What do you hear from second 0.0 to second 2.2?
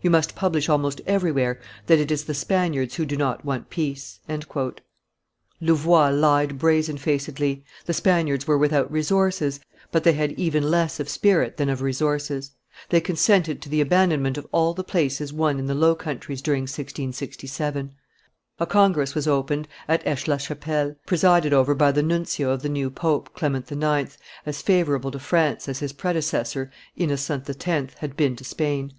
You must publish almost everywhere that it